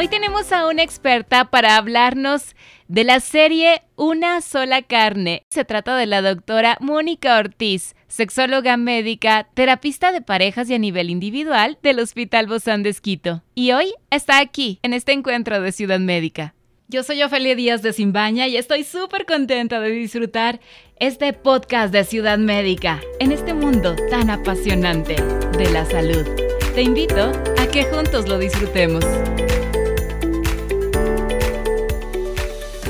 [0.00, 2.56] Hoy tenemos a una experta para hablarnos
[2.88, 5.42] de la serie Una sola carne.
[5.50, 11.10] Se trata de la doctora Mónica Ortiz, sexóloga médica, terapista de parejas y a nivel
[11.10, 13.42] individual del Hospital Bozán de Esquito.
[13.54, 16.54] Y hoy está aquí, en este encuentro de Ciudad Médica.
[16.88, 20.60] Yo soy Ofelia Díaz de Simbaña y estoy súper contenta de disfrutar
[20.96, 25.16] este podcast de Ciudad Médica en este mundo tan apasionante
[25.58, 26.26] de la salud.
[26.74, 29.04] Te invito a que juntos lo disfrutemos.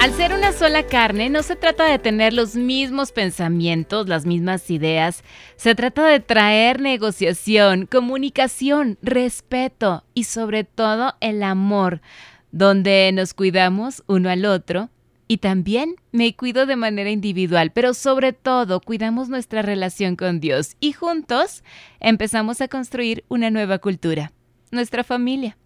[0.00, 4.70] Al ser una sola carne, no se trata de tener los mismos pensamientos, las mismas
[4.70, 5.22] ideas.
[5.56, 12.00] Se trata de traer negociación, comunicación, respeto y sobre todo el amor,
[12.50, 14.88] donde nos cuidamos uno al otro
[15.28, 20.78] y también me cuido de manera individual, pero sobre todo cuidamos nuestra relación con Dios
[20.80, 21.62] y juntos
[22.00, 24.32] empezamos a construir una nueva cultura,
[24.70, 25.58] nuestra familia.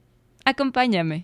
[0.45, 1.23] Acompáñame.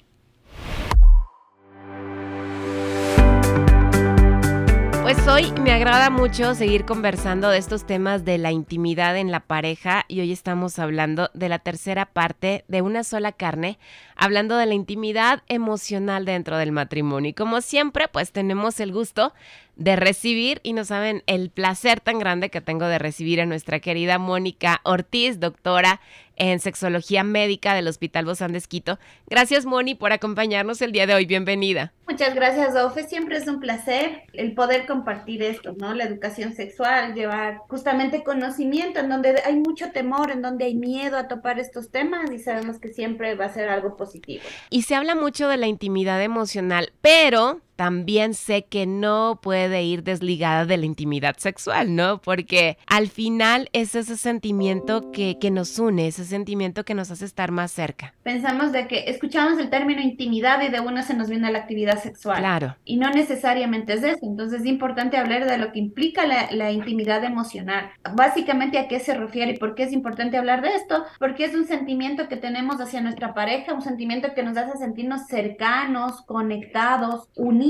[5.40, 10.04] Hoy me agrada mucho seguir conversando de estos temas de la intimidad en la pareja
[10.06, 13.78] y hoy estamos hablando de la tercera parte de una sola carne,
[14.16, 17.30] hablando de la intimidad emocional dentro del matrimonio.
[17.30, 19.32] Y como siempre, pues tenemos el gusto
[19.76, 23.80] de recibir y no saben el placer tan grande que tengo de recibir a nuestra
[23.80, 26.00] querida Mónica Ortiz, doctora
[26.40, 28.98] en sexología médica del Hospital Bozán de Esquito.
[29.28, 31.26] Gracias, Moni, por acompañarnos el día de hoy.
[31.26, 31.92] Bienvenida.
[32.08, 33.04] Muchas gracias, Ofe.
[33.04, 35.92] Siempre es un placer el poder compartir esto, ¿no?
[35.92, 41.18] La educación sexual, llevar justamente conocimiento en donde hay mucho temor, en donde hay miedo
[41.18, 44.42] a topar estos temas y sabemos que siempre va a ser algo positivo.
[44.70, 50.02] Y se habla mucho de la intimidad emocional, pero también sé que no puede ir
[50.02, 52.20] desligada de la intimidad sexual, ¿no?
[52.20, 57.24] Porque al final es ese sentimiento que, que, nos une, ese sentimiento que nos hace
[57.24, 58.12] estar más cerca.
[58.22, 62.02] Pensamos de que escuchamos el término intimidad y de una se nos viene la actividad
[62.02, 62.40] sexual.
[62.40, 62.76] Claro.
[62.84, 64.26] Y no necesariamente es eso.
[64.26, 67.92] Entonces es importante hablar de lo que implica la, la intimidad emocional.
[68.14, 71.02] Básicamente a qué se refiere y por qué es importante hablar de esto.
[71.18, 75.28] Porque es un sentimiento que tenemos hacia nuestra pareja, un sentimiento que nos hace sentirnos
[75.28, 77.69] cercanos, conectados, unidos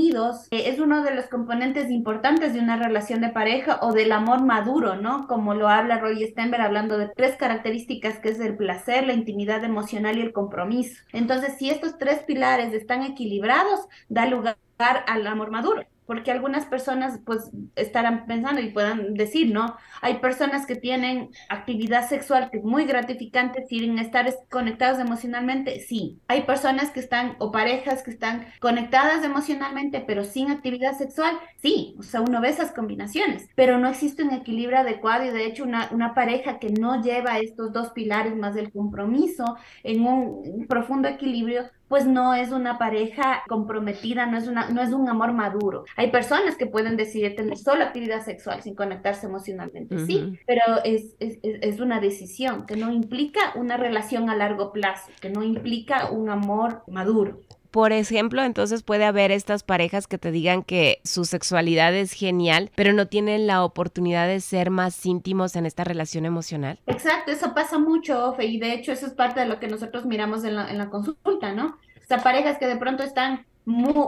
[0.51, 4.43] eh, es uno de los componentes importantes de una relación de pareja o del amor
[4.43, 5.27] maduro, ¿no?
[5.27, 9.63] Como lo habla Roy Stenberg hablando de tres características que es el placer, la intimidad
[9.63, 11.01] emocional y el compromiso.
[11.13, 17.21] Entonces, si estos tres pilares están equilibrados, da lugar al amor maduro porque algunas personas
[17.25, 19.77] pues estarán pensando y puedan decir, ¿no?
[20.01, 26.19] Hay personas que tienen actividad sexual que es muy gratificante sin estar conectados emocionalmente, sí.
[26.27, 31.95] Hay personas que están o parejas que están conectadas emocionalmente pero sin actividad sexual, sí.
[31.97, 35.63] O sea, uno ve esas combinaciones, pero no existe un equilibrio adecuado y de hecho
[35.63, 41.07] una, una pareja que no lleva estos dos pilares más del compromiso en un profundo
[41.07, 45.83] equilibrio pues no es una pareja comprometida, no es, una, no es un amor maduro.
[45.97, 51.17] Hay personas que pueden decidir tener solo actividad sexual sin conectarse emocionalmente, sí, pero es,
[51.19, 56.11] es, es, una decisión que no implica una relación a largo plazo, que no implica
[56.11, 57.41] un amor maduro.
[57.71, 62.69] Por ejemplo, entonces puede haber estas parejas que te digan que su sexualidad es genial,
[62.75, 66.79] pero no tienen la oportunidad de ser más íntimos en esta relación emocional.
[66.85, 70.05] Exacto, eso pasa mucho, Ofe, y de hecho eso es parte de lo que nosotros
[70.05, 71.77] miramos en la, en la consulta, ¿no?
[71.95, 73.45] O sea, parejas que de pronto están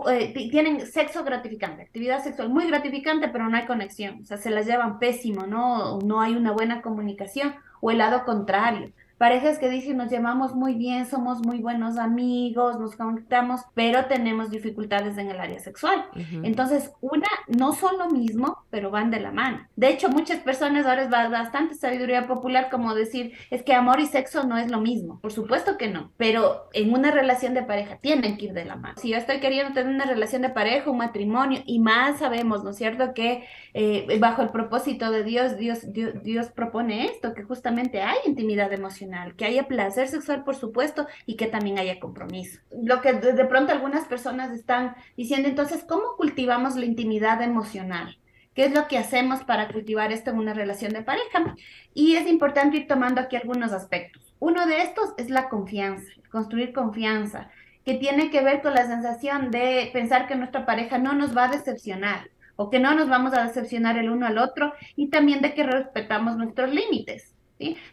[0.10, 4.50] eh, tienen sexo gratificante, actividad sexual muy gratificante, pero no hay conexión, o sea, se
[4.50, 6.00] las llevan pésimo, ¿no?
[6.00, 8.92] No hay una buena comunicación, o el lado contrario
[9.24, 14.52] parejas que dicen nos llevamos muy bien, somos muy buenos amigos, nos conectamos, pero tenemos
[14.52, 16.04] dificultades en el área sexual.
[16.44, 19.66] Entonces, una, no son lo mismo, pero van de la mano.
[19.78, 24.08] De hecho, muchas personas ahora es bastante sabiduría popular como decir, es que amor y
[24.08, 25.22] sexo no es lo mismo.
[25.22, 28.76] Por supuesto que no, pero en una relación de pareja tienen que ir de la
[28.76, 28.96] mano.
[28.98, 32.72] Si yo estoy queriendo tener una relación de pareja, un matrimonio, y más sabemos, ¿no
[32.72, 37.44] es cierto?, que eh, bajo el propósito de Dios, Dios, Dios, Dios propone esto, que
[37.44, 42.60] justamente hay intimidad emocional que haya placer sexual, por supuesto, y que también haya compromiso.
[42.72, 48.18] Lo que de pronto algunas personas están diciendo, entonces, ¿cómo cultivamos la intimidad emocional?
[48.54, 51.56] ¿Qué es lo que hacemos para cultivar esto en una relación de pareja?
[51.94, 54.36] Y es importante ir tomando aquí algunos aspectos.
[54.40, 57.50] Uno de estos es la confianza, construir confianza,
[57.86, 61.46] que tiene que ver con la sensación de pensar que nuestra pareja no nos va
[61.46, 65.42] a decepcionar o que no nos vamos a decepcionar el uno al otro y también
[65.42, 67.33] de que respetamos nuestros límites.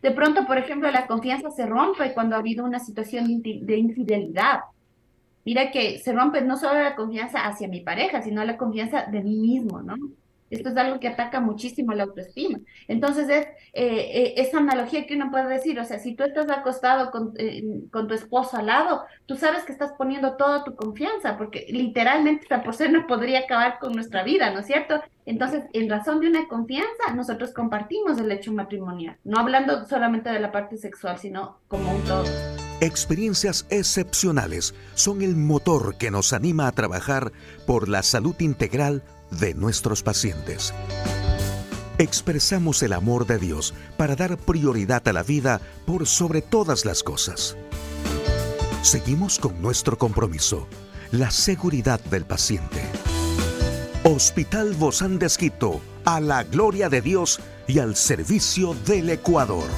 [0.03, 4.61] De pronto, por ejemplo, la confianza se rompe cuando ha habido una situación de infidelidad.
[5.45, 9.23] mira que se rompe no solo la confianza hacia mi pareja, sino la confianza de
[9.23, 9.97] mí mismo, ¿no?
[10.51, 12.59] Esto es algo que ataca muchísimo la autoestima.
[12.89, 16.51] Entonces es eh, eh, esa analogía que uno puede decir, o sea, si tú estás
[16.51, 17.63] acostado con, eh,
[17.93, 22.43] con, tu esposo al lado, tú sabes que estás poniendo toda tu confianza, porque literalmente
[22.43, 25.01] esta persona podría acabar con nuestra vida, ¿no es cierto?
[25.31, 30.41] Entonces, en razón de una confianza, nosotros compartimos el hecho matrimonial, no hablando solamente de
[30.41, 32.25] la parte sexual, sino como un todo.
[32.81, 37.31] Experiencias excepcionales son el motor que nos anima a trabajar
[37.65, 40.75] por la salud integral de nuestros pacientes.
[41.99, 47.05] Expresamos el amor de Dios para dar prioridad a la vida por sobre todas las
[47.05, 47.57] cosas.
[48.83, 50.67] Seguimos con nuestro compromiso,
[51.13, 53.00] la seguridad del paciente.
[54.03, 57.39] Hospital Bozán de Esquito, a la gloria de Dios
[57.69, 59.69] y al servicio del Ecuador.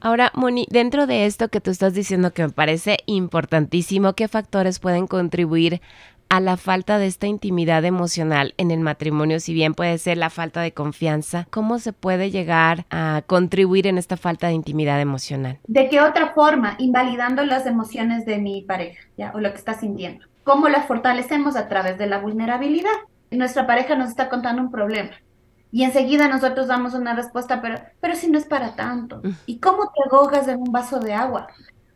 [0.00, 4.80] Ahora, Moni, dentro de esto que tú estás diciendo que me parece importantísimo, ¿qué factores
[4.80, 5.80] pueden contribuir
[6.28, 10.28] a la falta de esta intimidad emocional en el matrimonio, si bien puede ser la
[10.28, 15.60] falta de confianza, ¿cómo se puede llegar a contribuir en esta falta de intimidad emocional?
[15.68, 16.74] ¿De qué otra forma?
[16.80, 19.30] Invalidando las emociones de mi pareja, ¿ya?
[19.36, 20.26] O lo que está sintiendo.
[20.46, 21.56] ¿Cómo las fortalecemos?
[21.56, 22.92] A través de la vulnerabilidad.
[23.32, 25.10] Nuestra pareja nos está contando un problema.
[25.72, 29.20] Y enseguida nosotros damos una respuesta, pero, pero si no es para tanto.
[29.24, 29.30] Mm.
[29.46, 31.48] ¿Y cómo te ahogas en un vaso de agua?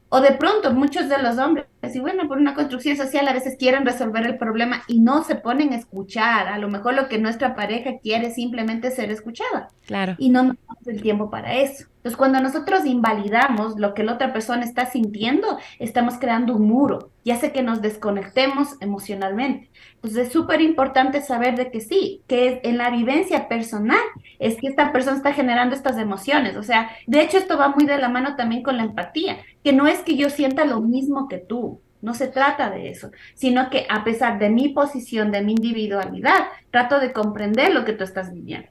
[0.09, 3.57] O de pronto muchos de los hombres, y bueno, por una construcción social a veces
[3.59, 6.49] quieren resolver el problema y no se ponen a escuchar.
[6.49, 9.69] A lo mejor lo que nuestra pareja quiere es simplemente ser escuchada.
[9.87, 10.15] Claro.
[10.19, 11.87] Y no nos damos el tiempo para eso.
[12.01, 17.11] Entonces, cuando nosotros invalidamos lo que la otra persona está sintiendo, estamos creando un muro
[17.25, 19.71] y hace que nos desconectemos emocionalmente.
[19.97, 24.01] Entonces, es súper importante saber de que sí, que en la vivencia personal
[24.39, 26.57] es que esta persona está generando estas emociones.
[26.57, 29.75] O sea, de hecho, esto va muy de la mano también con la empatía, que
[29.75, 31.70] no es que yo sienta lo mismo que tú,
[32.03, 36.47] no se trata de eso, sino que a pesar de mi posición, de mi individualidad,
[36.71, 38.69] trato de comprender lo que tú estás viviendo.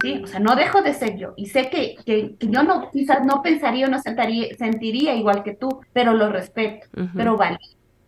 [0.00, 0.20] ¿sí?
[0.22, 1.34] O sea, no dejo de ser yo.
[1.36, 5.54] Y sé que, que, yo no, quizás no pensaría o no sentiría, sentiría igual que
[5.54, 7.58] tú, pero lo respeto, pero vale,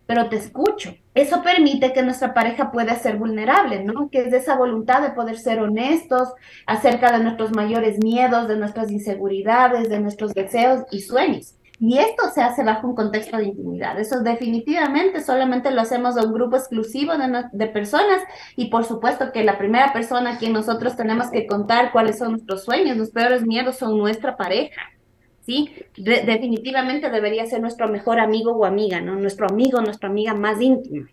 [0.06, 0.94] pero te escucho.
[1.14, 4.08] Eso permite que nuestra pareja pueda ser vulnerable, ¿no?
[4.10, 6.32] Que es de esa voluntad de poder ser honestos
[6.66, 11.54] acerca de nuestros mayores miedos, de nuestras inseguridades, de nuestros deseos y sueños.
[11.84, 13.98] Y esto se hace bajo un contexto de intimidad.
[13.98, 17.12] Eso definitivamente solamente lo hacemos a un grupo exclusivo
[17.52, 18.22] de, personas
[18.54, 22.30] y por supuesto que la primera persona a quien nosotros tenemos que contar cuáles son
[22.30, 24.80] nuestros sueños, los peores miedos son nuestra pareja.
[25.44, 25.74] ¿Sí?
[25.96, 29.16] definitivamente debería ser nuestro mejor amigo o amiga, ¿no?
[29.16, 31.08] Nuestro amigo, nuestra amiga más íntima.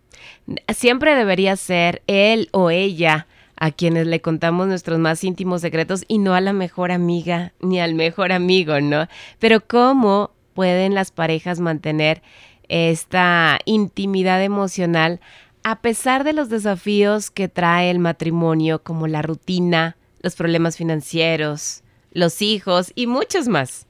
[0.71, 3.25] Siempre debería ser él o ella
[3.55, 7.79] a quienes le contamos nuestros más íntimos secretos y no a la mejor amiga ni
[7.79, 9.07] al mejor amigo, ¿no?
[9.39, 12.21] Pero cómo pueden las parejas mantener
[12.67, 15.19] esta intimidad emocional
[15.63, 21.83] a pesar de los desafíos que trae el matrimonio como la rutina, los problemas financieros,
[22.11, 23.85] los hijos y muchos más.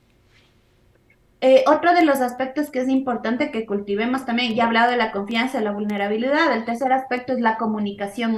[1.42, 4.98] Eh, otro de los aspectos que es importante que cultivemos también, ya he hablado de
[4.98, 8.36] la confianza, la vulnerabilidad, el tercer aspecto es la comunicación,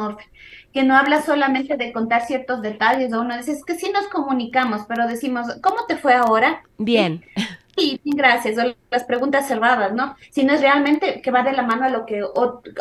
[0.71, 4.07] que no habla solamente de contar ciertos detalles, o uno dice, es que sí nos
[4.07, 6.61] comunicamos, pero decimos, ¿cómo te fue ahora?
[6.77, 7.25] Bien.
[8.03, 8.57] Gracias,
[8.89, 10.15] las preguntas cerradas, ¿no?
[10.31, 12.21] Sino es realmente que va de la mano a lo que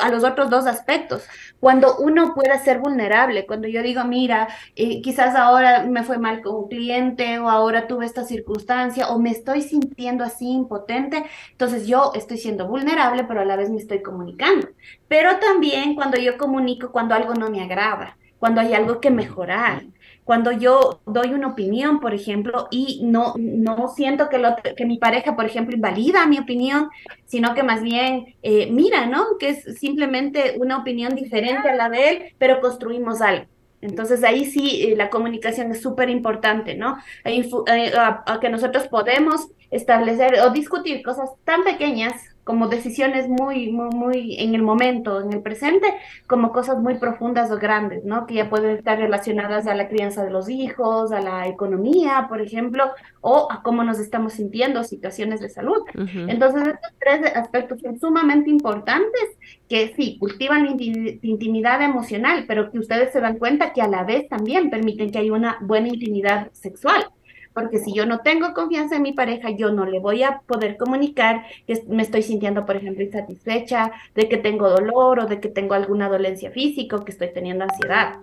[0.01, 1.27] a los otros dos aspectos.
[1.61, 6.43] Cuando uno puede ser vulnerable, cuando yo digo, mira, eh, quizás ahora me fue mal
[6.43, 11.87] con un cliente o ahora tuve esta circunstancia o me estoy sintiendo así impotente, entonces
[11.87, 14.69] yo estoy siendo vulnerable, pero a la vez me estoy comunicando.
[15.09, 19.85] Pero también cuando yo comunico cuando algo no me agrada, cuando hay algo que mejorar,
[20.31, 24.97] cuando yo doy una opinión, por ejemplo, y no, no siento que, lo, que mi
[24.97, 26.89] pareja, por ejemplo, invalida mi opinión,
[27.25, 29.25] sino que más bien eh, mira, ¿no?
[29.41, 33.47] Que es simplemente una opinión diferente a la de él, pero construimos algo.
[33.81, 36.99] Entonces ahí sí eh, la comunicación es súper importante, ¿no?
[37.25, 37.51] Eh,
[37.99, 44.37] a, que nosotros podemos establecer o discutir cosas tan pequeñas como decisiones muy, muy, muy
[44.41, 45.87] en el momento, en el presente,
[46.27, 48.27] como cosas muy profundas o grandes, ¿no?
[48.27, 52.41] Que ya pueden estar relacionadas a la crianza de los hijos, a la economía, por
[52.41, 55.83] ejemplo, o a cómo nos estamos sintiendo, situaciones de salud.
[55.95, 59.23] Entonces, estos tres aspectos son sumamente importantes
[59.69, 64.05] que sí, cultivan la intimidad emocional, pero que ustedes se dan cuenta que a la
[64.05, 67.07] vez también permiten que haya una buena intimidad sexual
[67.55, 70.77] porque si yo no tengo confianza en mi pareja, yo no le voy a poder
[70.77, 75.49] comunicar que me estoy sintiendo, por ejemplo, insatisfecha, de que tengo dolor o de que
[75.49, 78.21] tengo alguna dolencia física o que estoy teniendo ansiedad.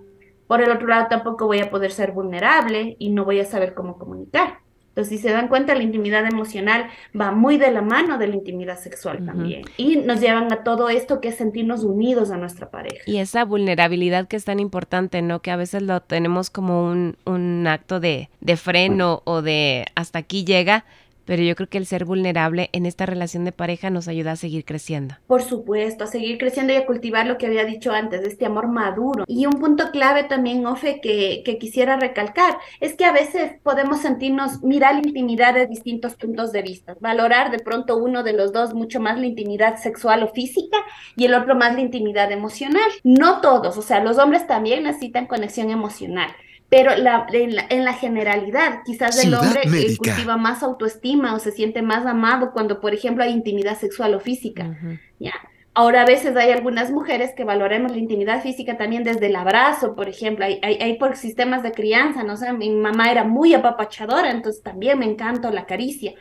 [0.48, 3.74] Por el otro lado, tampoco voy a poder ser vulnerable y no voy a saber
[3.74, 4.60] cómo comunicar.
[4.98, 6.88] Entonces, si se dan cuenta, la intimidad emocional
[7.20, 9.62] va muy de la mano de la intimidad sexual también.
[9.78, 13.04] Y nos llevan a todo esto que es sentirnos unidos a nuestra pareja.
[13.06, 15.40] Y esa vulnerabilidad que es tan importante, ¿no?
[15.44, 20.18] Que a veces lo tenemos como un, un acto de, de freno o de hasta
[20.18, 20.84] aquí llega,
[21.28, 24.36] pero yo creo que el ser vulnerable en esta relación de pareja nos ayuda a
[24.38, 25.16] seguir creciendo.
[25.28, 28.70] Por supuesto, a seguir creciendo y a cultivar lo que había dicho antes, este amor
[28.70, 29.26] maduro.
[29.28, 34.00] Y un punto clave también, Ofe, que, que quisiera recalcar, es que a veces podemos
[34.00, 38.54] sentirnos, mirar la intimidad de distintos puntos de vista, valorar de pronto uno de los
[38.54, 40.78] dos mucho más la intimidad sexual o física
[41.18, 42.90] y el otro más la intimidad emocional.
[43.04, 46.32] No todos, o sea, los hombres también necesitan conexión emocional
[46.70, 51.82] pero la, en, la, generalidad, quizás el hombre eh, cultiva más autoestima o se siente
[51.82, 54.78] más amado cuando, por ejemplo, hay intimidad sexual o física.
[55.18, 55.34] ¿ya?
[55.74, 59.96] Ahora a veces hay algunas mujeres que valoremos la intimidad física también desde el abrazo,
[59.96, 64.32] por ejemplo, hay, hay, por sistemas de crianza, no sé, mi mamá era muy apapachadora,
[64.32, 66.16] entonces también me encanta la caricia.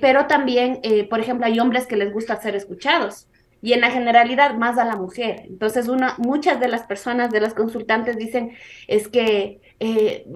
[0.00, 3.26] Pero también, eh, por ejemplo, hay hombres que les gusta ser escuchados
[3.62, 5.44] y en la generalidad más a la mujer.
[5.48, 8.52] Entonces, una, muchas de las personas, de las consultantes dicen,
[8.86, 10.26] es que, eh,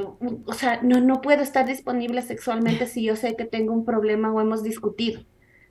[0.46, 4.32] o sea, no, no puedo estar disponible sexualmente si yo sé que tengo un problema
[4.32, 5.22] o hemos discutido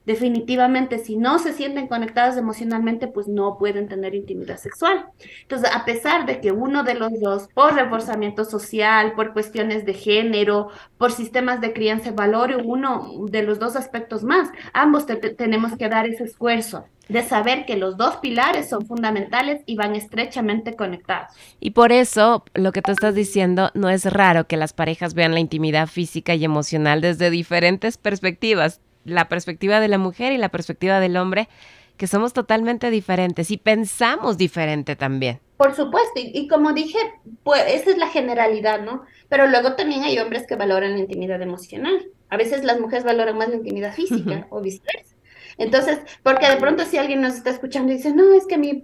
[0.06, 5.06] definitivamente si no se sienten conectadas emocionalmente, pues no pueden tener intimidad sexual.
[5.42, 9.94] Entonces, a pesar de que uno de los dos, por reforzamiento social, por cuestiones de
[9.94, 15.06] género, por sistemas de crianza, valore uno de los dos aspectos más, ambos
[15.38, 19.96] tenemos que dar ese esfuerzo de saber que los dos pilares son fundamentales y van
[19.96, 21.34] estrechamente conectados.
[21.60, 25.34] Y por eso, lo que tú estás diciendo, no es raro que las parejas vean
[25.34, 30.50] la intimidad física y emocional desde diferentes perspectivas la perspectiva de la mujer y la
[30.50, 31.50] perspectiva del hombre,
[31.98, 35.40] que somos totalmente diferentes y pensamos diferente también.
[35.58, 36.98] Por supuesto, y, como dije,
[37.44, 39.04] pues esa es la generalidad, ¿no?
[39.30, 42.08] Pero luego también hay hombres que valoran la intimidad emocional.
[42.30, 45.14] A veces las mujeres valoran más la intimidad física o viceversa.
[45.60, 48.84] Entonces, porque de pronto si alguien nos está escuchando y dice, no, es que mi,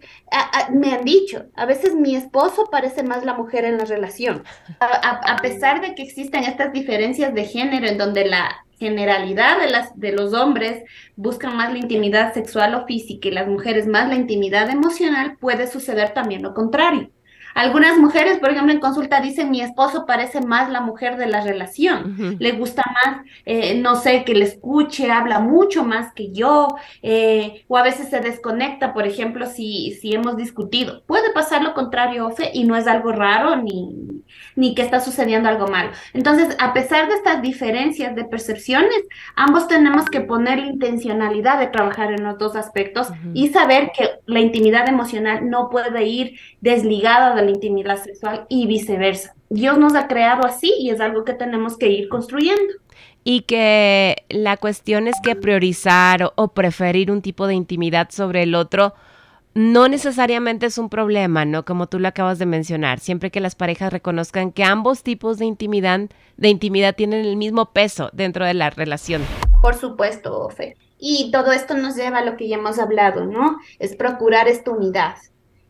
[0.72, 4.44] me han dicho, a veces mi esposo parece más la mujer en la relación.
[4.80, 10.00] a pesar de que existen estas diferencias de género en donde la generalidad de, las,
[10.00, 10.84] de los hombres
[11.16, 15.68] buscan más la intimidad sexual o física y las mujeres más la intimidad emocional, puede
[15.68, 17.12] suceder también lo contrario.
[17.56, 21.42] Algunas mujeres, por ejemplo, en consulta dicen, mi esposo parece más la mujer de la
[21.42, 26.68] relación, le gusta más, eh, no sé, que le escuche, habla mucho más que yo,
[27.02, 31.04] eh, o a veces se desconecta, por ejemplo, si, si hemos discutido.
[31.06, 34.24] Puede pasar lo contrario, Ofe, y no es algo raro ni,
[34.56, 35.92] ni que está sucediendo algo malo.
[36.14, 39.02] Entonces, a pesar de estas diferencias de percepciones,
[39.36, 44.10] ambos tenemos que poner la intencionalidad de trabajar en los dos aspectos y saber que
[44.26, 49.36] la intimidad emocional no puede ir desligada de la intimidad sexual y viceversa.
[49.50, 52.74] Dios nos ha creado así y es algo que tenemos que ir construyendo.
[53.24, 58.56] Y que la cuestión es que priorizar o, preferir un tipo de intimidad sobre el
[58.56, 58.94] otro
[59.56, 61.66] no necesariamente es un problema, ¿no?
[61.66, 65.46] Como tú lo acabas de mencionar, siempre que las parejas reconozcan que ambos tipos de
[65.46, 66.02] intimidad,
[66.38, 69.24] de intimidad tienen el mismo peso dentro de la relación.
[69.62, 70.78] Por supuesto, Ofe.
[71.00, 73.58] Y todo esto nos lleva a lo que ya hemos hablado, ¿no?
[73.80, 75.16] Es procurar esta unidad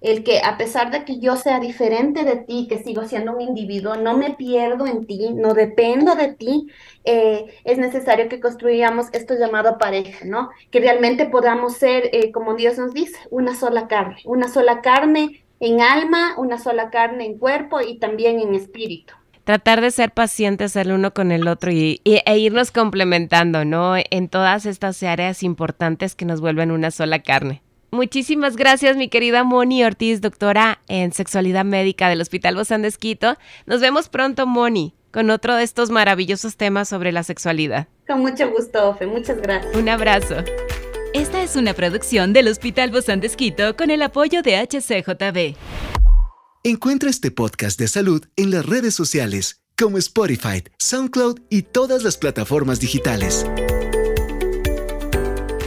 [0.02, 3.42] el que a pesar de que yo sea diferente de ti, que sigo siendo un
[3.42, 6.68] individuo, no me pierdo en ti, no dependo de ti,
[7.04, 10.50] eh, es necesario que construyamos esto llamado pareja, ¿no?
[10.72, 15.44] Que realmente podamos ser, eh, como Dios nos dice, una sola carne, una sola carne
[15.60, 19.14] en alma, una sola carne en cuerpo y también en espíritu.
[19.44, 23.96] Tratar de ser pacientes el uno con el otro y, e irnos complementando, ¿no?
[23.98, 27.64] En todas estas áreas importantes que nos vuelven una sola carne.
[27.92, 33.38] Muchísimas gracias, mi querida Moni Ortiz, doctora en sexualidad médica del Hospital Bozán de Esquito.
[33.66, 37.88] Nos vemos pronto, Moni, con otro de estos maravillosos temas sobre la sexualidad.
[38.08, 39.08] Con mucho gusto, Ofe.
[39.08, 39.76] Muchas gracias.
[39.76, 40.36] Un abrazo.
[41.14, 45.58] Esta es una producción del Hospital Bozán de Esquito con el apoyo de HCJB.
[46.64, 52.18] Encuentra este podcast de salud en las redes sociales como Spotify, SoundCloud y todas las
[52.18, 53.46] plataformas digitales.